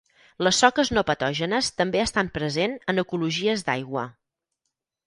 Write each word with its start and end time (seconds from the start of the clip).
Les 0.45 0.61
soques 0.63 0.89
no 0.97 1.03
patògenes 1.09 1.69
també 1.83 2.01
estan 2.05 2.33
present 2.39 2.75
en 2.95 3.05
ecologies 3.05 3.69
d'aigua. 3.71 4.09